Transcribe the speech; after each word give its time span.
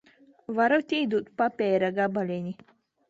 Varat 0.59 0.95
iedot 0.99 1.29
papīra 1.43 1.93
gabaliņu? 2.01 2.55